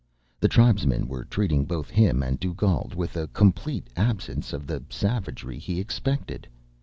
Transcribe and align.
The 0.39 0.47
tribesmen 0.47 1.07
were 1.07 1.25
treating 1.25 1.65
both 1.65 1.91
him 1.91 2.23
and 2.23 2.39
Dugald 2.39 2.95
with 2.95 3.15
a 3.15 3.27
complete 3.27 3.87
absence 3.95 4.51
of 4.51 4.65
the 4.65 4.81
savagery 4.89 5.59
he 5.59 5.79
expected. 5.79 6.47